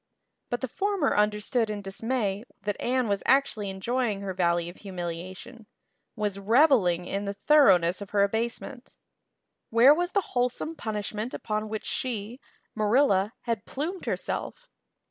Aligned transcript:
But 0.49 0.61
the 0.61 0.67
former 0.67 1.15
under 1.15 1.39
stood 1.39 1.69
in 1.69 1.83
dismay 1.83 2.43
that 2.63 2.75
Anne 2.81 3.07
was 3.07 3.21
actually 3.27 3.69
enjoying 3.69 4.21
her 4.21 4.33
valley 4.33 4.67
of 4.67 4.77
humiliation 4.77 5.67
was 6.15 6.39
reveling 6.39 7.05
in 7.05 7.25
the 7.25 7.35
thoroughness 7.35 8.01
of 8.01 8.09
her 8.09 8.23
abasement. 8.23 8.95
Where 9.69 9.93
was 9.93 10.13
the 10.13 10.21
wholesome 10.33 10.75
punishment 10.75 11.35
upon 11.35 11.69
which 11.69 11.85
she, 11.85 12.39
Marilla, 12.75 13.33
had 13.41 13.65
plumed 13.65 14.07
herself? 14.07 14.67